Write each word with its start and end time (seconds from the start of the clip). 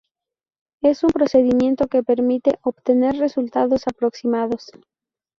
Es 0.81 1.03
un 1.03 1.11
procedimiento 1.11 1.85
que 1.85 2.01
permite 2.01 2.57
obtener 2.63 3.17
resultados 3.17 3.83
aproximados. 3.85 4.71